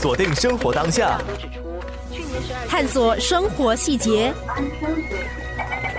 [0.00, 1.18] 锁定生活当下，
[2.68, 4.32] 探索生活细节，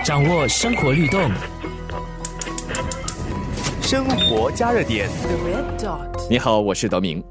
[0.04, 1.28] 掌握生活律动。
[3.82, 5.10] 生活加热点。
[6.30, 7.22] 你好，我是德明。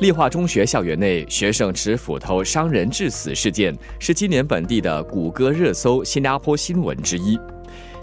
[0.00, 7.38] 立化中学校园内学生持斧头伤人致死事件，是今年本地的谷歌热搜新加坡新闻之一。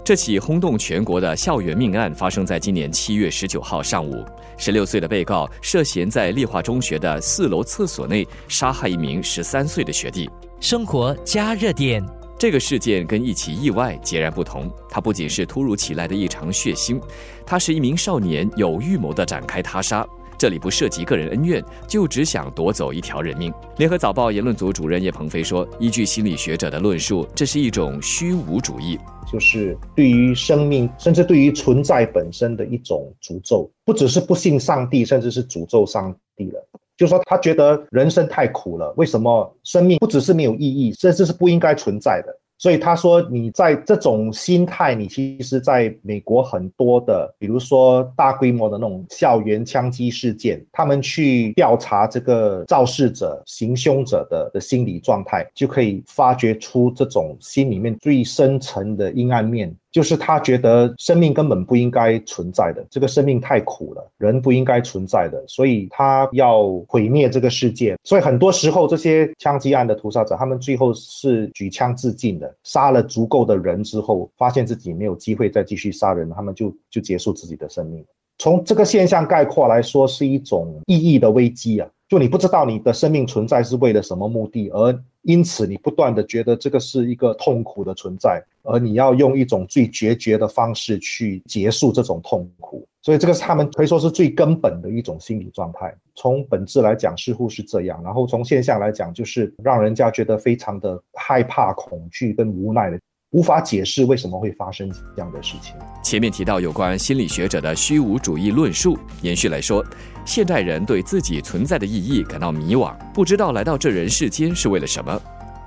[0.06, 4.24] 这起轰动全国的校园命案发生在今年七月十九号上午。
[4.56, 10.30] 十六岁的被告涉嫌在丽华中学的四楼厕所内杀害一名十三岁的学弟。
[10.60, 12.00] 生活加热点。
[12.38, 17.02] 这个事件跟一起意外截然不同，它不仅是突如其来的一场血腥，
[17.44, 20.06] 它是一名少年有预谋的展开他杀。
[20.38, 23.52] 这里不涉及个人恩怨，就只想夺走一条人命。
[23.78, 28.98] 联合早报言论组主任叶鹏飞说：“依据心理学者的论述，这是一种虚无主义。”
[29.30, 36.68] 就是对于生命，甚至对于存在本身的一种诅咒，不只是不信上帝，甚至是诅咒上帝了。
[36.96, 42.32] 就说他觉得人生太苦了，为什么生命不只是没有意义，甚至是不应该存在的？
[42.58, 59.74] 所以他说，你在这种心态，你其实在美国很多的，比如说大规模的那种校园枪击事件，他们去调查这个肇事者、行凶者的的心理状态，就可以发掘出这种心里面最深层的阴暗面。
[59.96, 67.96] 就是他觉得生命根本不应该存在的，这个生命太苦了，人不应该存在的，所以他要毁灭这个世界。
[68.04, 78.04] 所以很多时候，这些枪击案的屠杀者，他们最后是举枪自尽的，杀了足够的人之后，发现自己没有机会再继续杀人，他们就就结束自己的生命。
[78.36, 81.88] 从这个现象概括来说，是一种意义的危机啊！
[82.06, 84.92] 就你不知道你的生命存在是为了什么目的，而
[85.26, 88.42] 因此你不断的觉得这个是一个痛苦的存在。
[88.68, 95.94] 而你要用一种最决绝的方式去结束这种痛苦，所以这个是他们可以说是最根本的一种心理状态。
[96.16, 102.98] 从本质来讲，似乎是这样；然后从现象来讲，就是让人家觉得非常的害怕、恐惧跟无奈的，
[103.36, 105.74] 无法解释为什么会发生这样的事情。
[106.02, 109.84] 前面提到有关心理学者的虚无主义论述，延续来说，
[110.24, 115.20] 现代人对自己存在的意义感到迷惘，不知道来到这人世间是为了什么。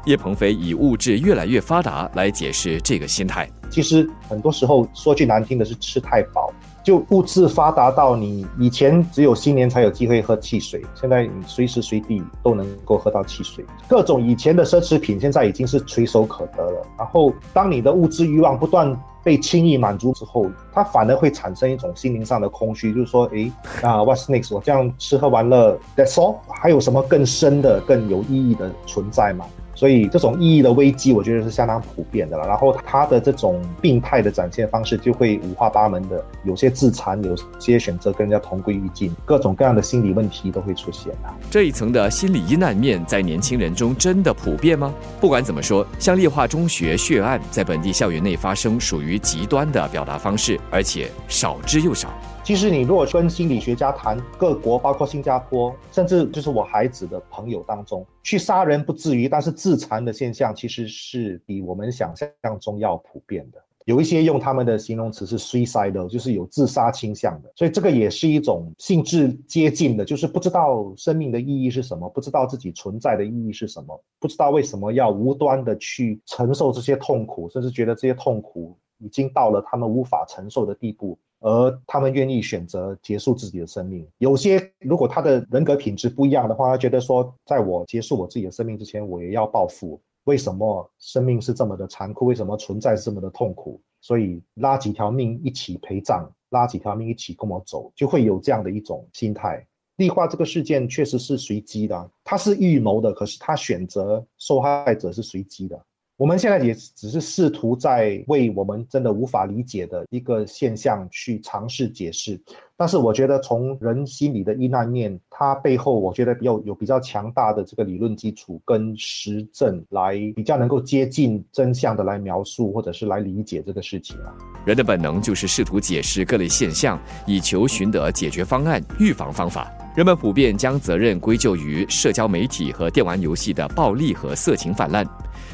[0.06, 3.50] 叶鹏飞以物质越来越发达来解释这个心态。
[3.70, 6.52] 其实很多时候说句难听的是吃太饱，
[6.84, 13.64] 就物质发达到你以前只有新年才有机会喝汽水，现在你随时随地都能够喝到汽水。
[13.88, 16.82] 各种以前的奢侈品现在已经是垂手可得了。
[16.98, 23.52] 然后当你的物质欲望不断被轻易满足之后，它反而会产生一种心灵上的空虚，就是说，诶，
[23.84, 24.56] 啊，What's next？
[24.56, 26.38] 我这样吃喝玩乐，That's all？
[26.48, 29.46] 还有什么更深的、更有意义的存在吗？
[29.80, 32.46] 所以这种意义的危机，我觉得是相当普遍的了。
[32.46, 41.32] 然后他的这种病态的展现方式，就会五花八门的，有些自残，有些选择跟人家同归于尽，各种各样的心理问题都会出现啊。
[41.50, 44.94] 这一层的心理阴暗面，在年轻人中真的普遍吗？
[45.22, 52.10] 不管怎么说，像立化中学血案在本地校园内发生，属于极端的表达方式，而且少之又少。
[52.50, 63.64] 其实你如果跟心理学家谈，各国包括新加坡，甚至就是我孩子的朋友当中，去杀人不至于，但是自残的现象其实是比我们想象中要普遍的。
[63.86, 67.52] 有一些用他们的形容词是 suicidal，就是有自杀倾向的。
[67.56, 81.16] 所以这个也是一种性质接近的，就是不知道生命的意义是什么，不知道自己存在的意义是什么，不知道为什么要无端的去承受这些痛苦，甚至觉得这些痛苦已经到了他们无法承受的地步。
[81.40, 84.08] 而他们愿意选择结束自己的生命。
[84.18, 90.00] 有些如果他的人格品质不一样的话，他觉得说，在我结束我自己的生命之前，我也要报复。
[90.26, 92.26] 为什么生命是这么的残酷？
[92.26, 93.82] 为什么存在这么的痛苦？
[94.02, 99.66] 所以拉几条命一起陪葬，拉几条命一起跟我走，就会有这样的一种心态。
[99.96, 105.86] 立化这个事件确实是随机的，他是预谋的，可是他选择受害者是随机的。
[106.20, 112.38] 我们现在也只是试图在为我们真的无法理解的一个现象去尝试解释，
[112.80, 124.32] 但是我觉得从人心理的阴暗面，它背后我觉得有有比较强大的这个理论基础跟实证来比较能够接近真相的来描述或者是来理解这个事情啊。
[124.66, 126.98] 人的本能就是试图解释各类现象，
[127.28, 129.70] 以求寻得解决方案、预防方法。
[129.94, 135.06] 人们普遍将责任归咎于社交媒体和电玩游戏的暴力和色情泛滥。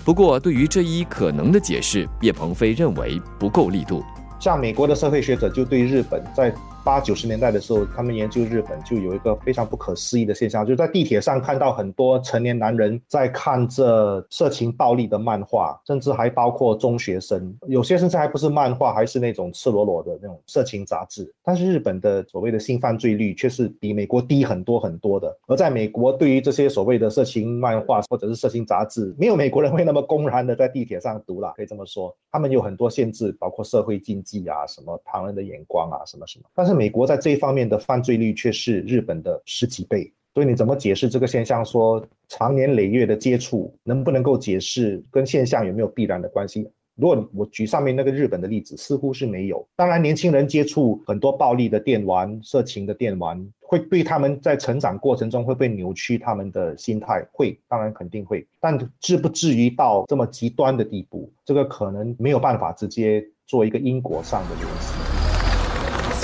[0.03, 4.03] 不过，对于这一可能的解释，叶鹏飞认为不够力度。
[4.39, 6.53] 像美国的社会学者就对日本在
[6.85, 21.27] 八九十年代的时候，他们研究日本就有一个非常不可思议的现象，就在地铁上看到很多成年男人在看着色情暴力的漫画，甚至还包括中学生，有些甚至还不是漫画，还是那种赤裸裸的那种色情杂志。
[21.43, 25.35] 但是日本的所谓的性犯罪率却是比美国低很多很多的。
[25.47, 32.15] 而在美国，对于这些所谓的色情漫画或者是色情杂志，没有美国人会那么公然的在地铁上读了，可以这么说。
[32.31, 36.45] 他们有很多限制，包括社会禁忌啊，什么旁人的眼光啊，什么什么。
[36.53, 40.11] 但是美国在这一方面的犯罪率却是日本的十几倍。
[40.33, 41.63] 所以你怎么解释这个现象？
[41.63, 46.69] 说长年累月的接触能不能够解释跟现象有没有必然的关系？
[46.95, 49.65] 如果我举上面那个日本的例子，似乎是没有。
[49.75, 58.45] 当然，年轻人接触很多暴力的电玩、色情的电玩，会对他们在成长过程中会被扭曲他们的心态，会，当然肯定会。
[58.61, 65.04] 但至不至于到这么极端的地步，这个可能没有办法直接做一个因果上的联系。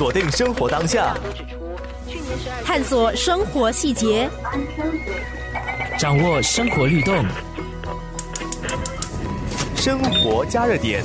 [0.01, 1.15] 锁定生活当下。
[2.65, 4.27] 探索生活细节，
[6.00, 7.24] 掌握生活律动，
[9.75, 11.03] 生活加热点。